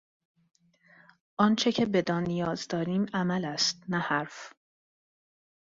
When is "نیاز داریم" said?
2.23-3.05